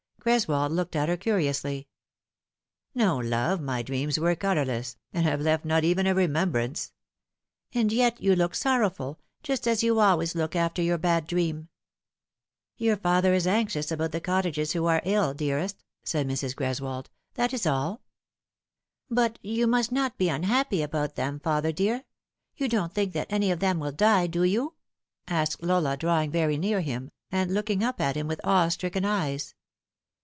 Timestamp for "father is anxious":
12.97-13.91